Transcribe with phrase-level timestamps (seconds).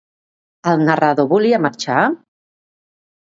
[0.71, 1.99] El narrador volia marxar?